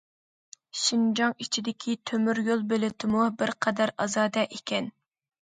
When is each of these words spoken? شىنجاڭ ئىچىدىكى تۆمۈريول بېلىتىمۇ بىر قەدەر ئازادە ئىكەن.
شىنجاڭ 0.83 1.35
ئىچىدىكى 1.45 1.93
تۆمۈريول 2.13 2.65
بېلىتىمۇ 2.73 3.27
بىر 3.43 3.55
قەدەر 3.67 3.95
ئازادە 4.07 4.49
ئىكەن. 4.59 4.91